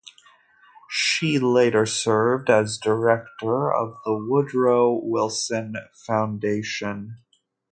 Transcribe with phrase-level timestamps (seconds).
[0.89, 7.17] She later served as director of the Woodrow Wilson Foundation.